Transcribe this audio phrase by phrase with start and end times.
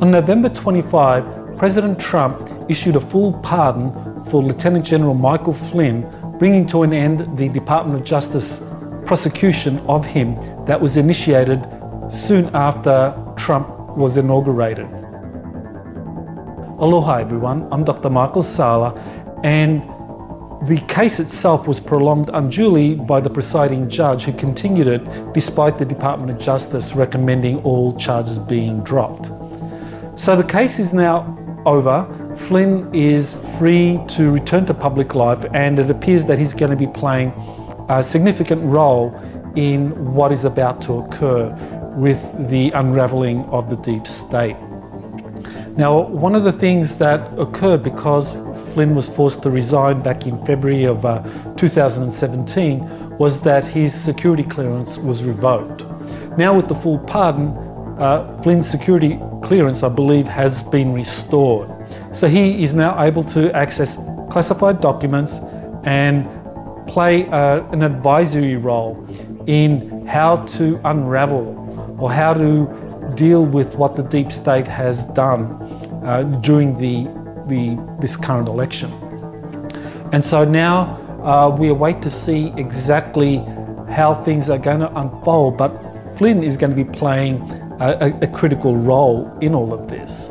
[0.00, 3.92] On November 25, President Trump issued a full pardon
[4.30, 8.62] for Lieutenant General Michael Flynn, bringing to an end the Department of Justice
[9.04, 11.62] prosecution of him that was initiated
[12.10, 14.86] soon after Trump was inaugurated.
[16.78, 18.08] Aloha everyone, I'm Dr.
[18.08, 18.98] Michael Salla
[19.44, 19.82] and
[20.66, 25.84] the case itself was prolonged unduly by the presiding judge who continued it despite the
[25.84, 29.39] Department of Justice recommending all charges being dropped.
[30.20, 31.34] So the case is now
[31.64, 32.04] over.
[32.46, 36.76] Flynn is free to return to public life, and it appears that he's going to
[36.76, 37.30] be playing
[37.88, 39.18] a significant role
[39.56, 41.48] in what is about to occur
[41.96, 42.20] with
[42.50, 44.58] the unraveling of the deep state.
[45.78, 48.32] Now, one of the things that occurred because
[48.74, 51.22] Flynn was forced to resign back in February of uh,
[51.56, 55.80] 2017 was that his security clearance was revoked.
[56.36, 57.56] Now, with the full pardon,
[57.98, 59.18] uh, Flynn's security
[59.50, 61.68] clearance, I believe, has been restored.
[62.12, 63.96] So he is now able to access
[64.30, 65.40] classified documents
[65.82, 66.28] and
[66.86, 68.94] play uh, an advisory role
[69.48, 75.40] in how to unravel or how to deal with what the deep state has done
[76.04, 77.10] uh, during the,
[77.48, 78.92] the, this current election.
[80.12, 80.74] And so now
[81.24, 83.38] uh, we await to see exactly
[83.88, 85.72] how things are going to unfold, but
[86.18, 90.30] Flynn is going to be playing a, a, critical role in all of this.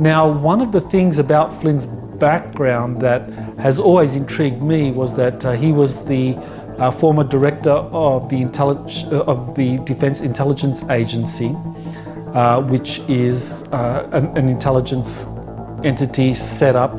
[0.00, 5.44] Now, one of the things about Flynn's background that has always intrigued me was that
[5.44, 6.36] uh, he was the
[6.78, 11.54] uh, former director of the, uh, of the Defense Intelligence Agency,
[12.34, 15.26] uh, which is uh, an, an, intelligence
[15.84, 16.96] entity set up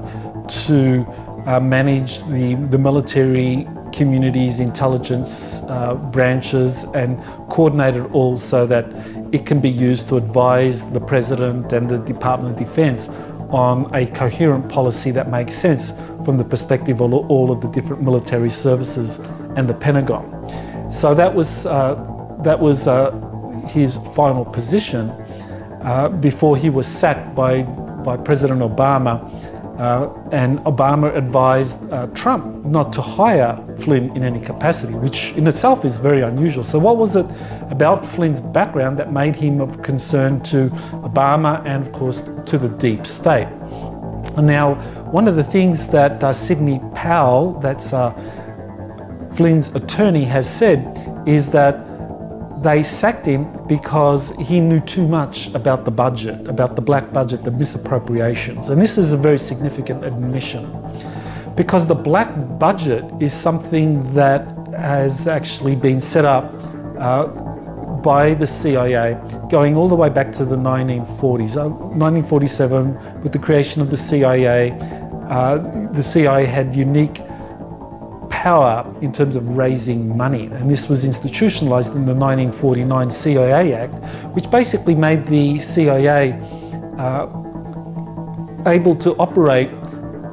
[0.66, 1.06] to
[1.48, 8.86] uh, manage the, the military community's intelligence uh, branches and coordinate it all so that
[9.32, 13.10] it can be used to advise the President and the Department of Defense
[13.50, 15.92] on a coherent policy that makes sense
[16.26, 19.20] from the perspective of all of the different military services
[19.56, 20.90] and the Pentagon.
[20.92, 21.96] So that was, uh,
[22.44, 23.12] that was uh,
[23.68, 25.10] his final position
[25.84, 29.41] uh, before he was sacked by, by President Obama
[30.32, 35.84] and Obama advised uh, Trump not to hire Flynn in any capacity, which in itself
[35.86, 36.64] is very unusual.
[36.64, 37.26] So, what was it
[37.72, 40.70] about Flynn's background that made him of concern to
[41.10, 43.48] Obama and, of course, to the deep state?
[44.38, 44.76] Now,
[45.12, 48.12] one of the things that uh, Sidney Powell, that's uh,
[49.36, 50.80] Flynn's attorney, has said
[51.28, 51.91] is that
[52.62, 57.44] they sacked him because he knew too much about the budget, about the black budget,
[57.44, 58.70] the misappropriations.
[58.70, 60.64] And this is a very significant admission
[61.56, 62.30] because the black
[62.60, 64.46] budget is something that
[64.78, 66.54] has actually been set up
[67.00, 67.28] uh,
[68.04, 71.58] by the CIA going all the way back to the 1940s.
[71.58, 74.72] Uh, 1947, with the creation of the CIA,
[75.30, 75.58] uh,
[75.94, 77.22] the CIA had unique
[78.42, 80.46] power in terms of raising money.
[80.46, 83.94] And this was institutionalized in the 1949 CIA Act,
[84.34, 86.34] which basically made the CIA
[86.98, 87.28] uh,
[88.66, 89.70] able to operate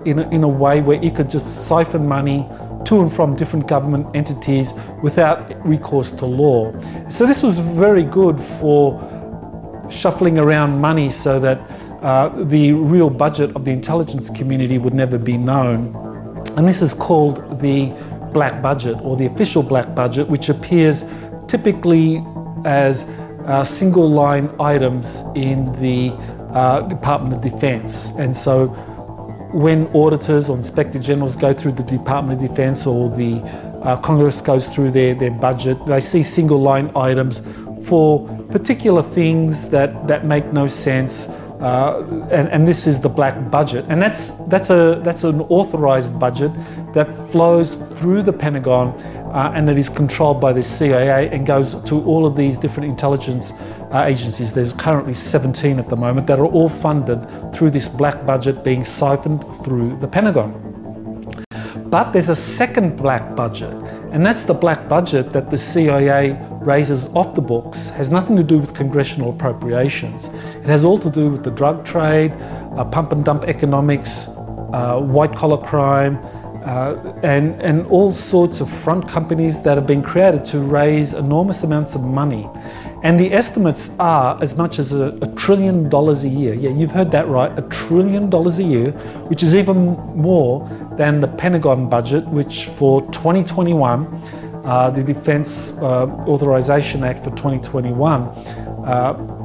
[0.06, 2.48] in a, in a way where it could just siphon money
[2.86, 6.72] to and from different government entities without recourse to law.
[7.10, 8.96] So this was very good for
[9.90, 11.58] shuffling around money so that
[12.02, 16.07] uh, the real budget of the intelligence community would never be known.
[16.56, 17.86] And this is called the
[18.32, 21.04] black budget or the official black budget, which appears
[21.47, 22.25] typically
[22.64, 23.03] as
[23.47, 26.12] uh, single line items in the
[26.53, 28.10] uh, Department of Defense.
[28.19, 28.66] And so
[29.53, 33.41] when auditors or inspector generals go through the Department of Defense or the
[33.82, 37.41] uh, Congress goes through their, their budget, they see single line items
[37.87, 41.26] for particular things that, that make no sense
[41.60, 43.84] uh, and, and, this is the black budget.
[43.88, 46.52] And that's, that's, a, that's an authorized budget
[46.94, 48.88] that flows through the Pentagon
[49.34, 52.88] uh, and that is controlled by the CIA and goes to all of these different
[52.88, 53.52] intelligence
[53.93, 54.52] uh, agencies.
[54.52, 58.84] There's currently 17 at the moment that are all funded through this black budget being
[58.84, 60.64] siphoned through the Pentagon.
[61.90, 63.72] But there's a second black budget,
[64.12, 68.43] and that's the black budget that the CIA raises off the books, has nothing to
[68.43, 70.28] do with congressional appropriations.
[70.69, 72.31] It has all to do with the drug trade,
[72.76, 76.19] uh, pump and dump economics, uh, white collar crime,
[76.67, 81.62] uh, and, and all sorts of front companies that have been created to raise enormous
[81.62, 82.47] amounts of money.
[83.03, 86.53] And the estimates are as much as a, a, trillion dollars a year.
[86.53, 88.91] Yeah, you've heard that right, a trillion dollars a year,
[89.31, 90.69] which is even more
[90.99, 94.05] than the Pentagon budget, which for 2021,
[94.67, 98.23] uh, the Defense uh, Authorization Act for 2021,
[98.85, 99.38] uh,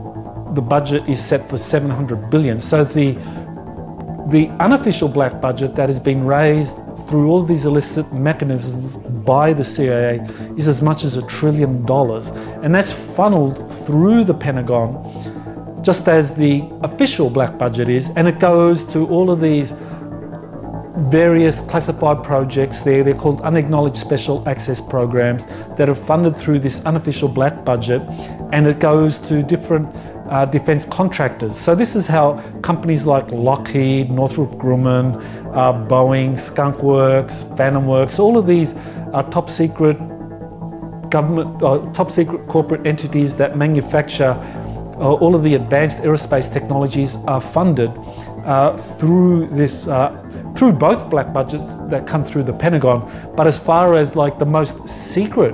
[0.53, 2.59] the budget is set for 700 billion.
[2.61, 3.17] So the
[4.29, 6.75] the unofficial black budget that has been raised
[7.07, 10.25] through all of these illicit mechanisms by the CIA
[10.57, 12.27] is as much as a trillion dollars.
[12.63, 18.39] And that's funneled through the Pentagon, just as the official black budget is, and it
[18.39, 19.73] goes to all of these
[21.09, 23.03] various classified projects there.
[23.03, 25.45] They're called unacknowledged special access programs
[25.77, 28.01] that are funded through this unofficial black budget,
[28.53, 29.93] and it goes to different
[30.33, 31.55] uh, defense contractors.
[31.55, 38.17] So this is how companies like Lockheed, Northrop Grumman, uh, Boeing, Skunk Works, Phantom Works,
[38.17, 38.73] all of these
[39.13, 39.95] are top secret
[41.11, 44.33] government, uh, top secret corporate entities that manufacture
[44.95, 47.91] uh, all of the advanced aerospace technologies are funded
[48.45, 50.09] uh, through this uh,
[50.55, 52.99] through both black budgets that come through the Pentagon.
[53.35, 55.53] But as far as like the most secret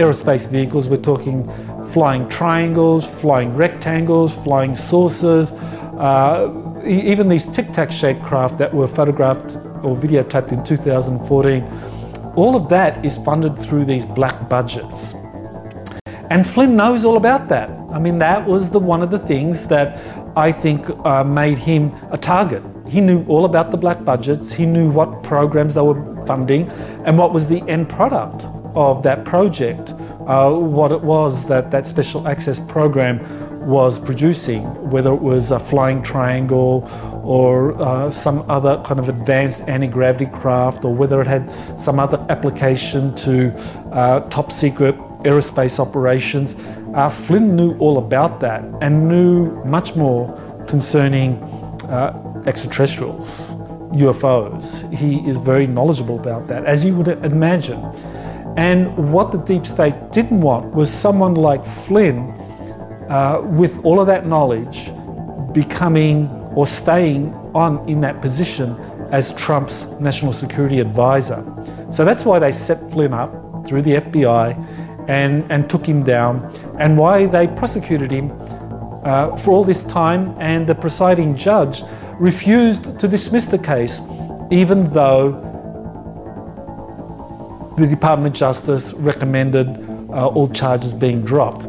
[0.00, 1.48] aerospace vehicles, we're talking
[1.94, 6.52] flying triangles, flying rectangles, flying saucers, uh,
[6.84, 9.54] even these tic tac shaped craft that were photographed
[9.84, 11.62] or videotaped in 2014.
[12.34, 15.14] All of that is funded through these black budgets.
[16.30, 17.70] And Flynn knows all about that.
[17.92, 19.96] I mean, that was the one of the things that
[20.36, 22.64] I think uh, made him a target.
[22.88, 26.68] He knew all about the black budgets, he knew what programs they were funding,
[27.06, 29.94] and what was the end product of that project,
[30.26, 33.18] uh, what it was that that special access program
[33.66, 36.88] was producing, whether it was a flying triangle
[37.24, 41.50] or uh, some other kind of advanced anti gravity craft, or whether it had
[41.80, 43.54] some other application to
[43.92, 44.94] uh, top secret
[45.24, 46.54] aerospace operations.
[46.94, 50.28] Uh, Flynn knew all about that and knew much more
[50.68, 51.34] concerning
[51.88, 53.54] uh, extraterrestrials,
[53.92, 54.92] UFOs.
[54.94, 57.80] He is very knowledgeable about that, as you would imagine.
[58.56, 62.30] And what the deep state didn't want was someone like Flynn,
[63.10, 64.90] uh, with all of that knowledge,
[65.52, 68.76] becoming or staying on in that position
[69.10, 71.44] as Trump's national security advisor.
[71.90, 73.32] So that's why they set Flynn up
[73.66, 78.32] through the FBI and, and took him down, and why they prosecuted him
[79.04, 80.34] uh, for all this time.
[80.38, 81.82] And the presiding judge
[82.18, 84.00] refused to dismiss the case,
[84.50, 85.53] even though
[87.76, 89.68] the Department of Justice recommended
[90.10, 91.64] uh, all charges being dropped.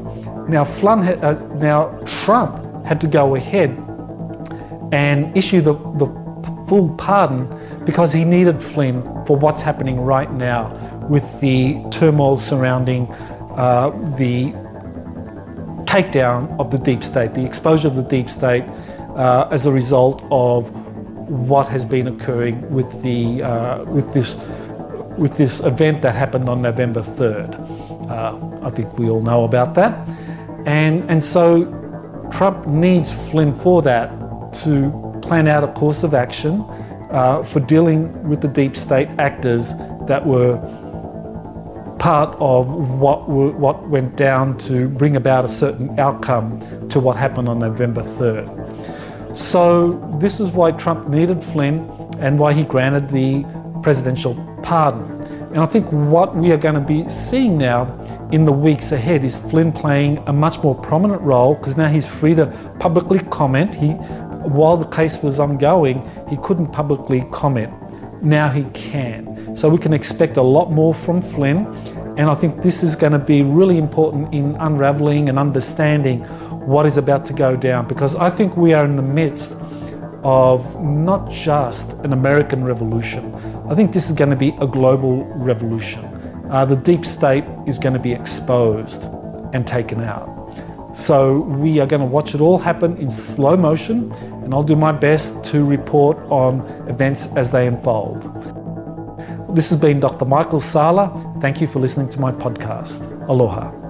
[0.48, 3.72] Now, had, uh, now Trump had to go ahead
[4.92, 6.06] and issue the, the
[6.68, 10.70] full pardon because he needed Flynn for what's happening right now
[11.10, 13.12] with the turmoil surrounding
[13.58, 14.52] uh, the
[15.86, 18.64] takedown of the deep state, the exposure of the deep state
[19.16, 20.70] uh, as a result of
[21.30, 24.36] what has been occurring with the uh, with this
[25.18, 28.10] with this event that happened on November 3rd.
[28.10, 30.08] Uh, I think we all know about that.
[30.66, 31.66] And, and so
[32.32, 34.10] Trump needs Flynn for that
[34.64, 36.62] to plan out a course of action
[37.12, 39.70] uh, for dealing with the deep state actors
[40.08, 40.58] that were
[42.00, 47.16] part of what, were, what went down to bring about a certain outcome to what
[47.16, 49.36] happened on November 3rd.
[49.36, 51.90] So, this is why Trump needed Flynn
[52.20, 53.44] and why he granted the
[53.84, 54.34] presidential
[54.66, 55.22] pardon.
[55.54, 57.84] And I think what we are going to be seeing now
[58.32, 62.06] in the weeks ahead is Flynn playing a much more prominent role because now he's
[62.06, 62.48] free to
[62.80, 63.76] publicly comment.
[63.76, 67.72] He, while the case was ongoing, he couldn't publicly comment.
[68.22, 69.56] Now he can.
[69.56, 71.68] So we can expect a lot more from Flynn.
[72.18, 76.24] And I think this is going to be really important in unraveling and understanding
[76.66, 79.56] what is about to go down because I think we are in the midst
[80.24, 83.32] of not just an American revolution.
[83.68, 86.06] I think this is going to be a global revolution.
[86.52, 89.04] Uh, the deep state is going to be exposed
[89.54, 90.30] and taken out.
[90.96, 94.12] So we are going to watch it all happen in slow motion,
[94.44, 98.24] and I'll do my best to report on events as they unfold.
[99.56, 100.26] This has been Dr.
[100.26, 101.36] Michael Salla.
[101.42, 103.02] Thank you for listening to my podcast.
[103.28, 103.85] Aloha.